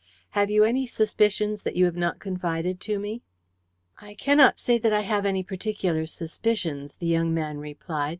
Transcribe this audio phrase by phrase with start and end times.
[0.31, 3.21] Have you any suspicions that you have not confided to me?"
[3.99, 8.09] "I cannot say that I have any particular suspicions," the young man replied.